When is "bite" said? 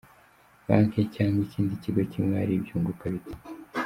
3.13-3.33